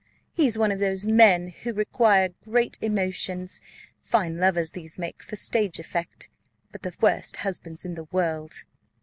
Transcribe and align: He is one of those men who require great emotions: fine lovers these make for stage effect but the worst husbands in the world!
He 0.33 0.47
is 0.47 0.57
one 0.57 0.71
of 0.71 0.79
those 0.79 1.05
men 1.05 1.49
who 1.61 1.73
require 1.73 2.29
great 2.43 2.75
emotions: 2.81 3.61
fine 4.01 4.37
lovers 4.39 4.71
these 4.71 4.97
make 4.97 5.21
for 5.21 5.35
stage 5.35 5.77
effect 5.77 6.27
but 6.71 6.81
the 6.81 6.95
worst 6.99 7.37
husbands 7.45 7.85
in 7.85 7.93
the 7.93 8.05
world! 8.05 8.63